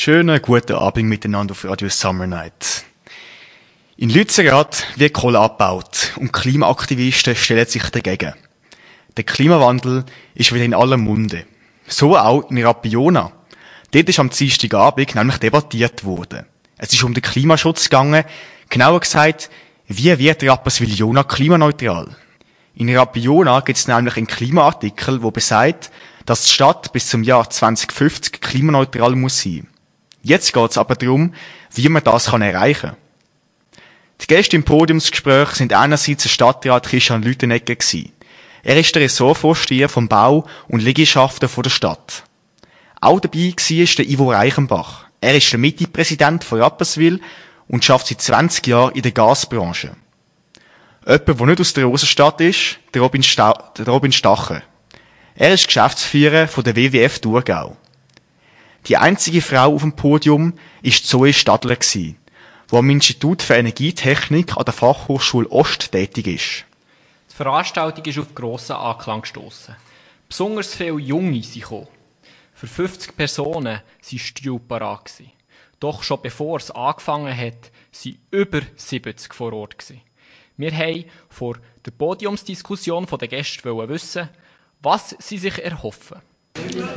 [0.00, 2.84] Schönen guten Abend miteinander auf Radio Summer Night.
[3.96, 8.32] In Lützerath wird Kohle abgebaut und Klimaaktivisten stellen sich dagegen.
[9.16, 10.04] Der Klimawandel
[10.36, 11.46] ist wieder in aller Munde.
[11.88, 13.32] So auch in Rapiona.
[13.90, 16.46] Dort ist am Dienstagabend nämlich debattiert worden.
[16.76, 18.22] Es ist um den Klimaschutz gegangen,
[18.68, 19.50] genauer gesagt,
[19.88, 22.14] wie wird Rapperswil-Jona klimaneutral?
[22.76, 25.90] In Rapiona gibt es nämlich einen Klimaartikel, wo besagt,
[26.24, 29.66] dass die Stadt bis zum Jahr 2050 klimaneutral muss sein.
[30.22, 31.34] Jetzt geht es aber darum,
[31.74, 32.96] wie man das kann erreichen kann.
[34.20, 38.12] Die Gäste im Podiumsgespräch sind einerseits der Stadtrat Christian Lütenegger gewesen.
[38.64, 42.24] Er ist der Ressortvorsteher vom Bau und Liegenschaften der Stadt.
[43.00, 45.06] Auch dabei war der Ivo Reichenbach.
[45.20, 47.20] Er ist der Mitte-Präsident von Rapperswil
[47.68, 49.92] und schafft seit 20 Jahren in der Gasbranche.
[51.06, 54.62] Jemand, der nicht aus der Rosenstadt ist, der Robin, Sta der Robin Stacher.
[55.36, 57.76] Er ist Geschäftsführer von der WWF Thurgau.
[58.86, 61.76] Die einzige Frau auf dem Podium ist Zoe Stadler
[62.70, 66.64] die am Institut für Energietechnik an der Fachhochschule Ost tätig ist.
[67.30, 69.76] Die Veranstaltung ist auf grossen Anklang gestossen.
[70.28, 71.88] Besonders viele Junge sind gekommen.
[72.54, 75.12] Für 50 Personen waren Stühle parat.
[75.80, 77.70] Doch schon bevor es angefangen hat,
[78.04, 79.94] waren über 70 vor Ort.
[80.56, 84.28] Wir wollten vor der Podiumsdiskussion der Gäste wissen,
[84.82, 86.20] was sie sich erhoffen.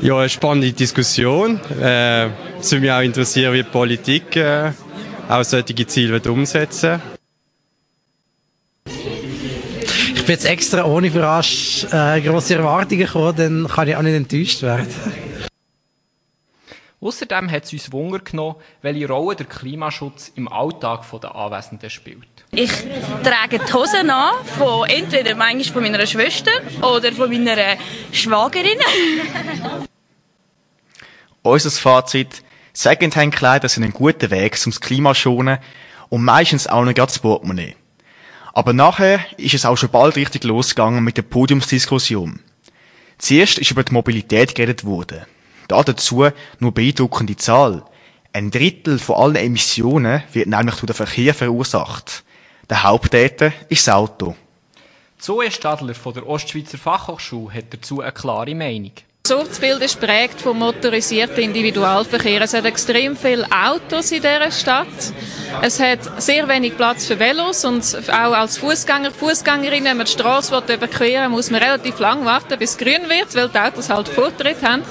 [0.00, 1.60] Ja, eine spannende Diskussion.
[1.80, 2.26] Äh,
[2.60, 4.72] es würde mich auch interessieren, wie die Politik äh,
[5.28, 7.00] auch solche Ziele umsetzen
[10.14, 14.14] Ich bin jetzt extra ohne Verrasch äh, grosse Erwartungen gekommen, dann kann ich auch nicht
[14.14, 14.86] enttäuscht werden.
[17.00, 22.37] Außerdem hat es uns Wunder genommen, welche Rolle der Klimaschutz im Alltag der Anwesenden spielt.
[22.50, 22.70] Ich
[23.22, 27.76] trage die Hosen an, von entweder manchmal von meiner Schwester oder von meiner
[28.10, 28.78] Schwagerin.
[31.42, 35.58] Unser Fazit, Secondhand-Kleider sind ein guter Weg, um das Klima zu schonen
[36.08, 37.76] und meistens auch nicht das Portemonnaie.
[38.54, 42.40] Aber nachher ist es auch schon bald richtig losgegangen mit der Podiumsdiskussion.
[43.18, 45.26] Zuerst ist über die Mobilität geredet worden.
[45.68, 47.84] Da dazu nur beeindruckende Zahl.
[48.32, 52.24] Ein Drittel von allen Emissionen wird nämlich durch den Verkehr verursacht.
[52.70, 54.36] Der Haupttäter ist das Auto.
[55.18, 58.92] Zoe Stadler von der Ostschweizer Fachhochschule hat dazu eine klare Meinung.
[59.22, 62.42] Das Ortsbild ist prägt vom motorisierten Individualverkehr.
[62.42, 64.86] Es hat extrem viele Autos in dieser Stadt.
[65.62, 70.12] Es hat sehr wenig Platz für Velos und auch als Fußgänger, Fußgängerin, wenn man die
[70.12, 73.88] Straße überqueren will, muss man relativ lang warten, bis es grün wird, weil die Autos
[73.88, 74.82] halt Vortritt haben.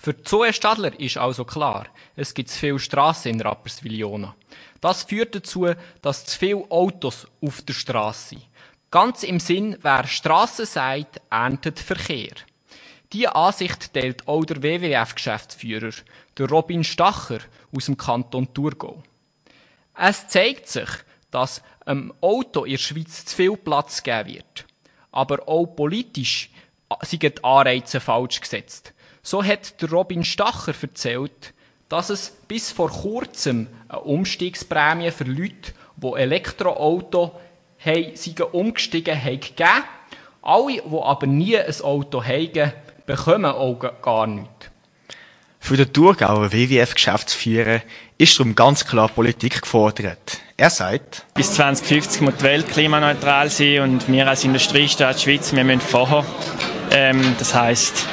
[0.00, 4.36] Für Zoe Stadler ist also klar, es gibt zu viele Strassen in Rapperswil-Jona.
[4.80, 5.66] Das führt dazu,
[6.02, 8.42] dass zu viele Autos auf der Straße sind.
[8.92, 12.32] Ganz im Sinn, wer Strasse sagt, erntet Verkehr.
[13.12, 15.90] Diese Ansicht teilt auch der WWF-Geschäftsführer,
[16.38, 17.40] der Robin Stacher
[17.74, 19.02] aus dem Kanton Thurgau.
[19.96, 20.88] Es zeigt sich,
[21.32, 24.64] dass einem Auto in der Schweiz zu viel Platz geben wird.
[25.10, 26.50] Aber auch politisch
[27.02, 28.94] sind die Anreize falsch gesetzt.
[29.30, 31.52] So hat der Robin Stacher erzählt,
[31.90, 37.38] dass es bis vor kurzem eine Umstiegsprämie für Leute, die Elektroauto
[38.14, 39.84] sind umgestiegen haben, gegeben.
[40.40, 42.72] Alle, die aber nie ein Auto haben,
[43.04, 44.70] bekommen auch gar nichts.
[45.60, 47.82] Für den Thurgauer WWF-Geschäftsführer
[48.16, 50.40] ist darum ganz klar Politik gefordert.
[50.56, 55.64] Er sagt, bis 2050 muss die Welt klimaneutral sein und wir als Industriestaat Schweiz, wir
[55.64, 56.24] müssen vorher.
[56.90, 58.06] Ähm, das heisst,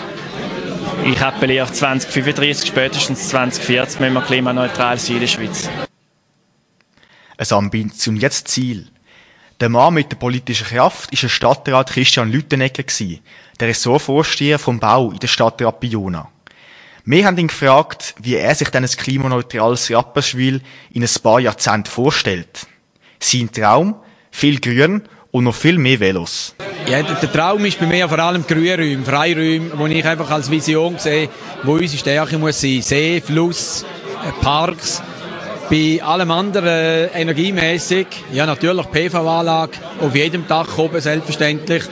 [1.06, 5.70] ich appelliere auf 2035, spätestens 2040 müssen wir klimaneutral sein in der Schweiz.
[7.38, 8.88] Ein ambitioniertes Ziel.
[9.60, 12.84] Der Mann mit der politischen Kraft ist der Stadtrat Christian Lüttenegger
[13.60, 16.30] der Ressortvorsteher vom Bau in der Stadt Rappiona.
[17.06, 20.62] Wir haben ihn gefragt, wie er sich denn ein klimaneutrales Rapperswil
[20.92, 22.68] in ein paar Jahrzehnten vorstellt.
[23.20, 23.96] Sein Traum?
[24.32, 26.56] Viel Grün und noch viel mehr Velos.
[26.88, 31.00] Ja, der Traum ist bei mir vor allem Grünräume, Freiräume, wo ich einfach als Vision
[31.00, 31.30] sehe,
[31.64, 32.82] wo unsere Stärke muss sein.
[32.84, 35.02] See, Fluss, äh, Parks.
[35.68, 41.86] Bei allem anderen äh, energiemäßig, ja natürlich PV-Anlage auf jedem Dach oben selbstverständlich,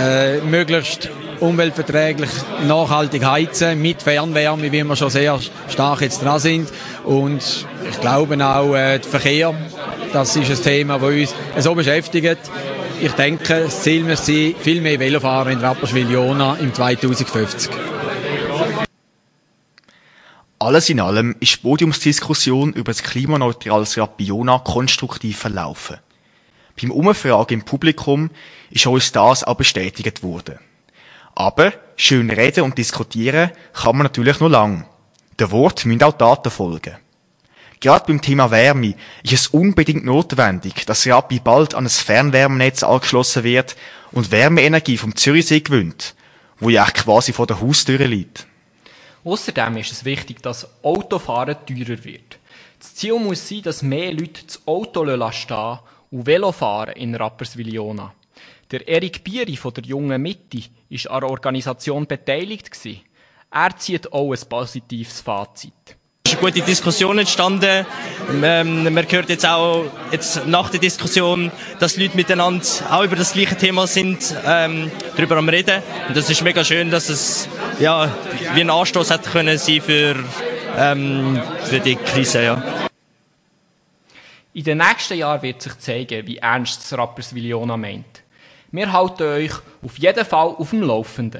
[0.00, 1.10] äh, möglichst
[1.40, 2.30] umweltverträglich
[2.66, 6.72] nachhaltig heizen mit Fernwärme, wie wir schon sehr stark jetzt dran sind.
[7.04, 9.54] Und ich glaube auch äh, der Verkehr,
[10.10, 12.38] das ist ein Thema, das uns so beschäftigt
[13.00, 17.70] ich denke, das Ziel muss sein, viel mehr Velofahrer in Rapperswil-Jona im 2050.
[20.58, 25.98] Alles in allem ist die Podiumsdiskussion über das klimaneutrales Rappiona konstruktiv verlaufen.
[26.80, 28.30] Beim Umfragen im Publikum
[28.70, 30.58] ist uns das auch bestätigt worden.
[31.34, 34.86] Aber schön reden und diskutieren kann man natürlich noch lang.
[35.38, 36.96] Der Wort müssen auch Taten folgen.
[37.80, 43.44] Gerade beim Thema Wärme ist es unbedingt notwendig, dass Rappi bald an ein Fernwärmenetz angeschlossen
[43.44, 43.76] wird
[44.10, 46.14] und Wärmeenergie vom Zürichsee gewinnt,
[46.58, 48.46] wo ja quasi vor der Haustür liegt.
[49.24, 52.38] Außerdem ist es wichtig, dass Autofahren teurer wird.
[52.78, 55.78] Das Ziel muss sein, dass mehr Leute das Auto stehen
[56.10, 58.14] und Velo fahren in Rapperswil-Jona.
[58.70, 62.70] Der Erik Bieri von der Jungen Mitte ist an der Organisation beteiligt.
[63.50, 65.97] Er zieht auch ein positives Fazit.
[66.28, 67.86] Es ist eine gute Diskussion entstanden.
[68.42, 73.32] Ähm, man hört jetzt auch jetzt nach der Diskussion, dass Leute miteinander auch über das
[73.32, 75.82] gleiche Thema sind, ähm, darüber am reden.
[76.06, 77.48] Und das ist mega schön, dass es
[77.80, 78.14] ja
[78.52, 80.16] wie ein Anstoß hätte können sein für
[80.76, 82.42] ähm, für die Krise.
[82.42, 82.62] Ja.
[84.52, 88.22] In den nächsten Jahren wird sich zeigen, wie ernst das Rapperswil-Jona meint.
[88.70, 89.52] Wir halten euch
[89.82, 91.36] auf jeden Fall auf dem Laufenden.